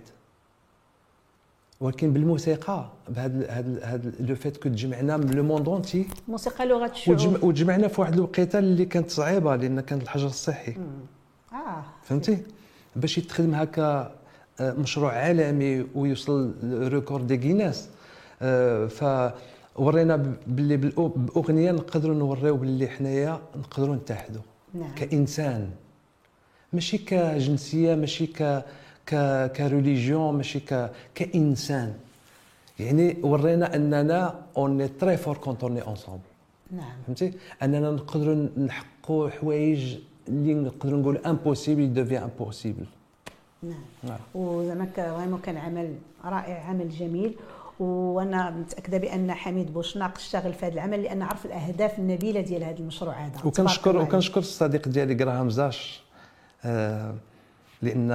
[1.81, 6.85] ولكن بالموسيقى بهذا هذا هذا le fait que تجمعنا من le monde entier موسيقى لغة
[6.91, 10.75] الشعوب وتجمع- وتجمعنا في واحد الوقيتة اللي كانت صعيبة لأن كان الحجر الصحي.
[11.53, 11.83] آه.
[12.03, 12.43] فهمتي؟
[12.95, 14.15] باش يتخدم هكا
[14.59, 17.89] مشروع عالمي ويوصل record de Guinness
[18.41, 18.87] آه،
[19.75, 24.41] فورينا ب- باللي بأغنية نقدروا نوريو باللي حنايا نقدروا نتحدوا
[24.73, 24.95] نعم.
[24.95, 25.69] كإنسان.
[26.73, 28.65] ماشي كجنسية ماشي ك
[29.05, 29.15] ك
[29.55, 31.93] ك religion ماشي ك كإنسان.
[32.79, 36.21] يعني ورينا أننا on est très forts quand on est ensemble
[36.71, 36.91] نعم.
[37.07, 37.33] فهمتي؟
[37.63, 42.85] أننا نقدروا نحققوا حوايج اللي نقدروا نقولوا impossible devient possible
[43.63, 44.19] نعم نعم.
[44.35, 45.95] وزعما vraiment كان عمل
[46.25, 47.35] رائع عمل جميل
[47.79, 52.79] وأنا متأكدة بأن حميد بوشناق اشتغل في هذا العمل لأن عرف الأهداف النبيلة ديال هذا
[52.79, 53.97] المشروع هذا وكنشكر.
[53.97, 56.01] وكنشكر الصديق ديالي جراهام زاش
[56.65, 57.15] آه،
[57.81, 58.07] لأن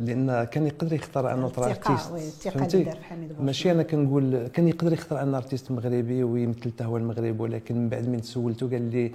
[0.00, 3.44] لأن كان يقدر يختار un autre artiste، artiste فهمتي؟ اللي دار في حميد بوشناق.
[3.46, 7.88] ماشي أنا كنقول كان يقدر يختار un artiste مغربي ويمثل حتى هو المغرب ولكن من
[7.88, 9.12] بعد من سولته قال لي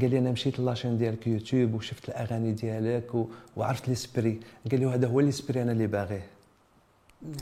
[0.00, 3.26] قال لي أنا مشيت la chaîne ديالك يوتيوب وشفت الأغاني ديالك و-
[3.56, 6.26] وعرفت l'esprit قال لي هذا هو l'esprit أنا اللي باغيه.
[7.22, 7.34] نعم.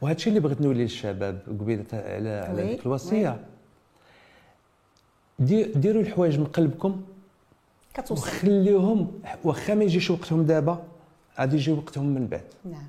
[0.00, 3.40] وهذا الشيء اللي بغيت نقول للشباب قبيلة على على ديك الوصية.
[5.38, 7.02] دي- ديروا الحوايج من قلبكم.
[7.94, 8.14] كتوصل.
[8.14, 9.12] وخليوهم
[9.44, 10.82] واخا ما يجيش وقتهم دابا.
[11.40, 12.44] غادي يجي وقتهم من بعد.
[12.64, 12.88] نعم.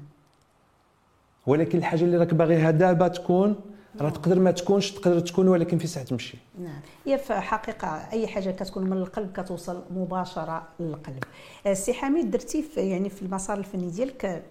[1.48, 3.56] ولكن الحاجة اللي راك باغيها دابا تكون
[4.02, 6.38] راه تقدر ما تكونش تقدر تكون ولكن في ساعة تمشي.
[6.60, 6.80] نعم.
[7.06, 11.24] هي في حقيقة أي حاجة كتكون من القلب كتوصل مباشرة للقلب.
[11.68, 14.42] آه، سي حميد درتي في يعني في المسار الفني ديالك آه،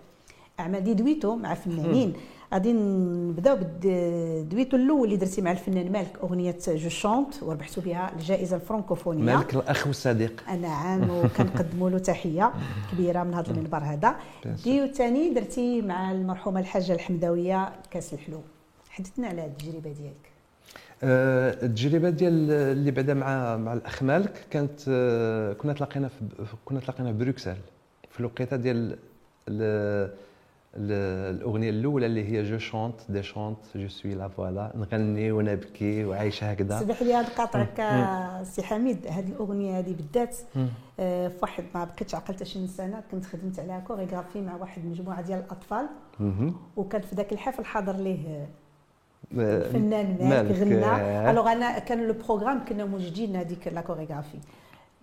[0.61, 2.13] أعمال دي دويتو مع فنانين.
[2.55, 8.57] غادي نبداو بالدويتو الأول اللي درتي مع الفنان مالك أغنية je chante وربحتوا بها الجائزة
[8.57, 9.23] الفرنكوفونية.
[9.23, 12.53] مالك الاخ والصديق نعم وكنقدموا له تحية
[12.93, 14.15] كبيرة من هذا المنبر هذا.
[14.65, 18.41] ديو الثاني درتي مع المرحومة الحاجة الحمداوية كاس الحلو.
[18.91, 20.31] حدثنا على هذه التجربة ديالك.
[21.03, 26.15] آه، التجربة ديال اللي بعدا مع مع الأخ مالك كانت آه، كنا تلاقينا في
[26.65, 27.57] كنا تلاقينا في بروكسل
[28.11, 28.97] في الوقيتة ديال ال-
[29.49, 30.11] ال-
[30.77, 36.51] الاغنيه الاولى اللي هي je chante je chante je suis là voilà نغني ونبكي وعايشه
[36.51, 39.07] هكذا سمح لي نقاطعك آه، سي حميد.
[39.07, 40.69] هذه الأغنية هذه بالذات مم.
[41.01, 44.83] آه، في واحد ما بقيتش عقلت شي من سنه كنت خدمت عليها كوريغرافي مع واحد
[44.85, 45.87] المجموعه ديال الأطفال.
[46.77, 48.47] وكان في ذاك الحفل حاضر ليه آه،
[49.39, 51.31] الفنان مالك غنى.
[51.31, 54.39] alors أنا كان le programme كنا موجدين هذيك la chorégraphie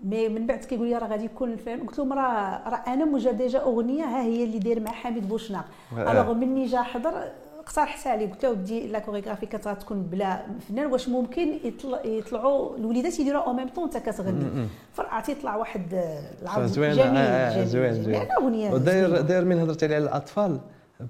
[0.04, 1.88] mais من بعد كيقول لي راه غادي يكون الفيلم.
[1.88, 5.66] قلت لهم راه راه أنا موجد déjà أغنية ها هي اللي داير مع حميد بوشناق.
[5.98, 6.12] آه.
[6.12, 10.86] alors مني جا حضر اقترحتها عليه قلت له ودي la chorégraphie كانت غتكون بلا فنان
[10.86, 14.68] واش ممكن يطلع يطلعوا الوليدات يديروا au même temps انت كتغني.
[14.94, 16.92] فرعتي يطلع واحد آه، العرض زوين.
[16.92, 18.04] جميل آه، جميل زوين جميل.
[18.04, 18.16] زوين.
[18.16, 19.22] يعني أغنية وداير زوينة.
[19.22, 20.60] داير من هضرت على الأطفال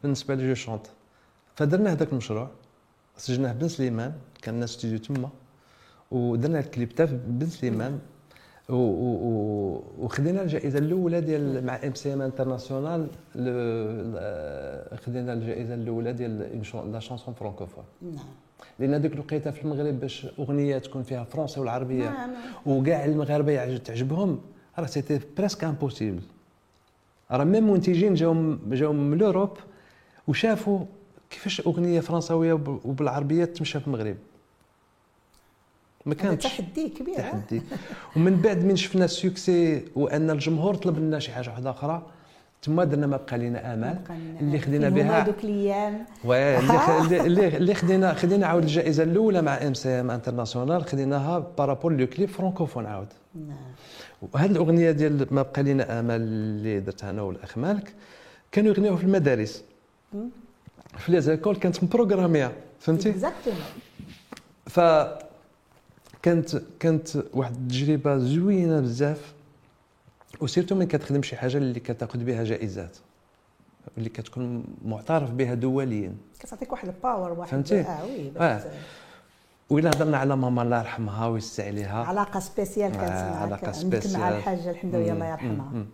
[0.03, 0.87] بالنسبة لي je chante
[1.55, 2.47] فدرنا هذاك المشروع
[3.17, 5.29] سجلناه بن سليمان كان الناس استوديو تما
[6.11, 7.99] ودرنا الكليب تاع بن سليمان.
[8.69, 13.07] وخدينا الجائزة الأولى ديال مع MCM International
[15.05, 18.25] خدينا الجائزة الأولى ديال la chanson francophone نعم.
[18.79, 22.09] لأن هذيك الوقيته في المغرب باش أغنية تكون فيها فرنسا والعربية.
[22.09, 22.29] نعم.
[22.65, 24.39] وكاع المغاربة تعجبهم.
[24.79, 26.21] راه c'était presque impossible
[27.31, 29.49] راه même منتجين جاو جاو من l'Europe
[30.27, 30.79] وشافوا
[31.29, 34.15] كيفاش أغنية فرنساوية وب- وبالعربية تمشى في المغرب.
[36.05, 37.21] ما كانتش تحدي كبير آه.
[37.21, 37.61] تحدي.
[38.15, 42.05] ومن بعد من شفنا ال succès وأن الجمهور طلب لنا شي حاجة واحدة أخرى.
[42.61, 43.99] تما درنا ما بقى لنا آمل.
[44.09, 46.05] لنا اللي خدينا بها دوك الأيام.
[47.25, 52.29] اللي اللي- خدينا خدينا عاود الجائزة الأولى مع MCM International خديناها par rapport le clip
[52.29, 53.07] francophone عاود.
[53.35, 53.57] نعم.
[54.33, 57.93] وهذه الأغنية ديال ما بقى لنا آمل اللي درتها أنا والأخ مالك
[58.51, 59.63] كانوا يغنيوها في المدارس.
[60.97, 63.59] في les écoles كانت مبروغرامية فهمتي؟ exactement
[64.67, 64.79] ف
[66.27, 69.33] كانت كانت واحد التجربة زوينة بزاف
[70.41, 72.97] و surtout من كتخدم شي حاجة اللي كتاخذ بها جائزات
[73.97, 76.15] اللي كتكون معترف بها دوليا.
[76.39, 78.63] كتعطيك واحد ال power واحد فهمتي؟ آه oui آه.
[79.69, 82.03] وإلا هضرنا على ماما الله يرحمها ويسع عليها.
[82.03, 84.21] علاقة spéciale كانت آه، معك علاقة عندك مع spéciale.
[84.21, 85.85] الحاجة الحمدويه الله يرحمها.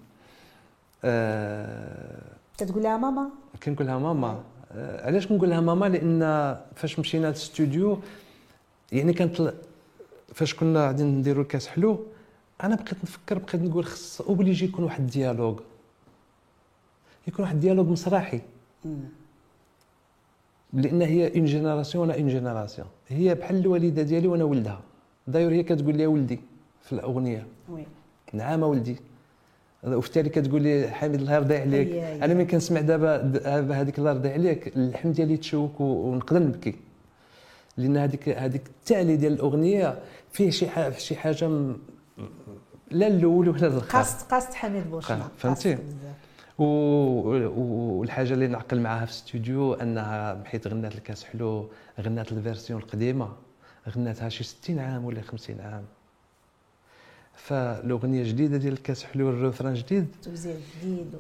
[1.04, 2.22] آه،
[2.58, 3.30] كتقول لها ماما؟
[3.64, 4.44] كنقول لها ماما.
[4.72, 6.20] آه، علاش كنقول لها ماما؟ لأن
[6.76, 8.00] فاش مشينا للاستوديو
[8.92, 9.54] يعني كانت
[10.34, 12.00] فاش كنا قاعدين نديروا الكاس حلو
[12.64, 15.60] أنا بقيت نفكر بقيت نقول خص obligé يكون واحد ال dialogue
[17.28, 18.42] يكون واحد ال dialogue مسرحي.
[20.74, 24.82] لأن هي une génération أنا une génération هي بحال الوالدة ديالي وأنا ولدها.
[25.28, 26.40] داير هي كتقول لي ولدي
[26.82, 27.48] في الأغنية.
[27.70, 27.86] oui.
[28.34, 28.98] نعم ولدي.
[29.84, 31.94] وفي التالي كتقول لي حميد الله يرضي عليك.
[32.24, 36.76] أنا ملي كنسمع دابا هذيك الله يرضي عليك اللحم ديالي تشوك ونقدر نبكي.
[37.78, 40.00] لأن هذيك هذيك التالي ديال الأغنية
[40.32, 41.78] فيه شي حاجة شي حاجة م...
[42.92, 43.86] لا الأول ولا الآخر.
[43.98, 45.28] قاصد قاصد حميد بوشنا.
[45.38, 45.78] فهمتي؟
[46.58, 46.64] و...
[46.64, 51.70] و- والحاجة اللي نعقل معاها في الاستوديو أنها حيت غنات الكاس حلو
[52.02, 53.30] غنات ال version القديمة
[53.90, 55.84] غناتها شي 60 عام ولا 50 عام.
[57.36, 61.12] فالأغنية جديدة ديال الكاس حلو ال refrain جديد توزيع جديد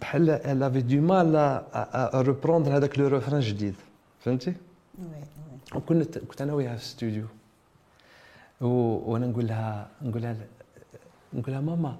[0.00, 1.62] بحال الافي دو مال
[2.26, 3.74] reprendre هذاك le refrain جديد.
[4.20, 4.54] فهمتي؟
[4.98, 5.04] oui.
[5.74, 7.26] وكنت كنت أنا وياها في الاستوديو.
[8.60, 10.36] وأنا نقول لها نقول لها
[11.34, 11.96] نقول لها ماما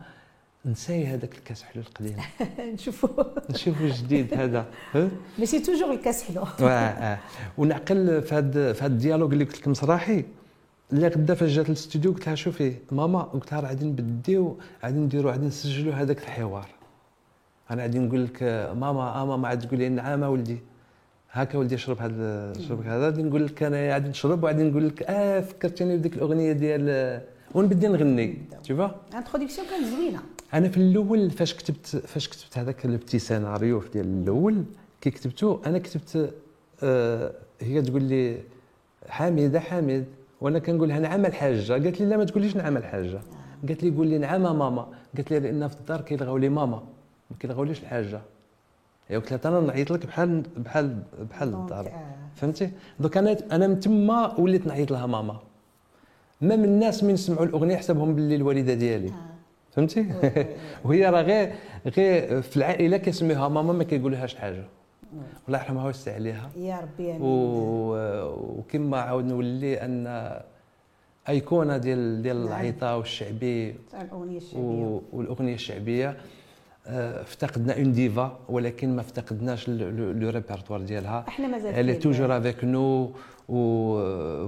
[0.66, 2.16] نساي هذاك الكاس حلو القديم.
[2.74, 4.66] نشوفوا نشوفوا جديد هذا؟
[5.38, 6.44] ماشي toujours الكاس حلو.
[7.58, 10.24] ونعقل في هذا في هذا ال dialogue اللي قلت لك مسرحي.
[10.92, 14.98] اللي غدا فاش جات للاستوديو قلت لها شوفي ماما قلت لها راه غادي نبديو غادي
[14.98, 16.68] نديرو غادي نسجلوا هذاك الحوار.
[17.70, 18.42] أنا غادي نقول لك
[18.76, 20.58] ماما آه ماما عاد تقول لي نعم ولدي.
[21.36, 25.02] هكا ولدي اشرب هذا شرب هذا غادي نقول لك أنا غادي نشرب وغادي نقول لك
[25.02, 27.20] آه فكرتني بديك الأغنية ديال
[27.54, 28.38] ونبدي نغني.
[28.62, 30.20] تشوفا introduction كانت زوينة.
[30.54, 34.64] أنا في الأول فاش كتبت فاش كتبت هذاك ال petit scénario ديال الأول
[35.00, 36.34] كي كتبته أنا كتبت
[36.82, 38.38] آه هي تقول لي
[39.08, 40.04] حميده حميد
[40.40, 41.72] وأنا كنقول لها نعم الحاجة.
[41.72, 43.20] قالت لي لا ما تقوليش نعم الحاجة.
[43.68, 44.86] قالت لي قول لي نعم ماما.
[45.16, 46.82] قالت لي لأن في الدار كيلغاو لي ماما.
[47.30, 48.20] ما كيلغاوليش الحاجة.
[49.10, 51.86] قلت لها أنا نعيط لك بحال بحال بحال الدار.
[51.86, 52.14] آه.
[52.36, 55.36] فهمتي؟ دوك أنا أنا من تما وليت نعيط لها ماما.
[56.40, 59.12] ما من الناس من سمعوا الأغنية حسبهم باللي الوالدة ديالي.
[59.72, 60.06] فهمتي؟
[60.84, 61.52] وهي راه غير
[61.96, 64.64] غير في العائله كيسميوها ماما ما كيقولوهاش حاجة.
[65.48, 66.50] الله يرحمها ويوسع عليها.
[66.56, 67.22] يا ربي آمين.
[67.22, 70.06] و- وكما عاود نولي أن
[71.28, 72.46] ايقونه ديال ديال نعم.
[72.48, 74.62] العيطة والشعبي الأغنية الشعبية.
[74.84, 76.08] و- والأغنية الشعبية.
[76.10, 76.16] آه،
[76.88, 82.00] افتقدنا une diva ولكن ما افتقدناش le répertoire ديالها إحنا مازال كاين.
[82.00, 83.16] toujours avec nous
[83.48, 83.58] و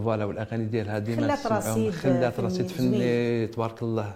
[0.04, 1.46] voilà والأغاني ديالها ديما خلات.
[1.52, 2.66] رصيد خلات رصيد.
[2.66, 4.14] فني تبارك الله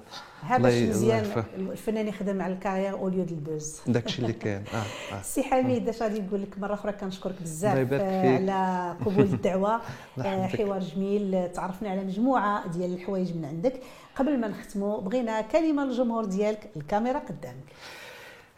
[0.51, 1.25] ي- الله مزيان.
[1.59, 5.43] الفنان يخدم على ال carrière au lieu ال buzz داكشي اللي كاين آه آه سي
[5.43, 8.35] حميد اش غادي نقول لك مرة أخرى كنشكرك بزاف آه،.
[8.37, 9.81] على قبول الدعوة
[10.19, 10.47] آه،.
[10.47, 13.81] حوار جميل آه، تعرفنا على مجموعة ديال الحوايج من عندك
[14.17, 18.02] قبل ما نختموا بغينا كلمة للجمهور ديالك الكاميرا قدامك آه،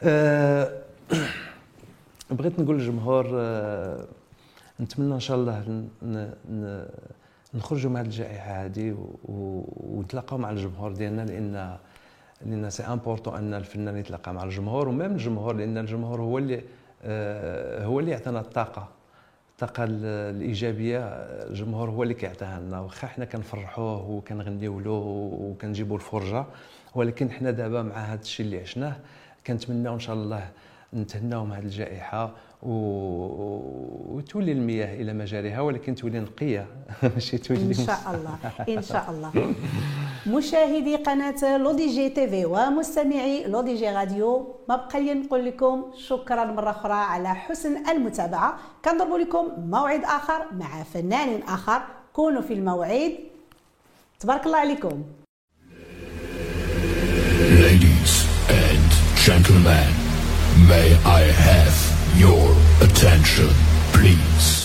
[2.31, 4.05] بغيت نقول للجمهور آه،
[4.81, 5.85] نتمنى إن شاء الله
[7.55, 11.77] نخرجوا هذه الجائحة هذه ونتلاقاو مع الجمهور ديالنا لأن
[12.47, 16.63] لأن c'est important أن الفنان يتلاقى مع الجمهور و même الجمهور لأن الجمهور هو اللي
[17.03, 18.89] آه، هو اللي يعطينا الطاقة
[19.53, 20.05] الطاقة ال-
[20.37, 20.99] الإيجابية
[21.49, 24.91] الجمهور هو اللي كيعطيها لنا واخا حنا كنفرحوه وكنغنيو له
[25.41, 26.45] وكنجيبوا الفرجة
[26.95, 28.97] ولكن حنا دابا مع هذا الشيء اللي عشناه
[29.47, 30.49] كنتمناو إن شاء الله
[30.95, 32.31] نتهناو من هذه الجائحة
[32.63, 32.73] و...
[34.17, 36.67] وتولي المياه إلى مجاريها ولكن تولي نقية.
[37.15, 38.39] ماشي تولي إن شاء الله.
[38.79, 39.55] إن شاء الله.
[40.27, 46.93] مشاهدي قناة L'ODJ TV ومستمعي L'ODJ Radio ما بقى لي نقول لكم شكرا مرة أخرى
[46.93, 48.59] على حسن المتابعة.
[48.85, 51.83] كنضرب لكم موعد آخر مع فنان آخر.
[52.13, 53.13] كونوا في الموعد.
[54.21, 55.03] تبارك الله عليكم.
[59.25, 59.89] Gentlemen,
[60.69, 63.49] may I have your attention,
[63.95, 64.64] please?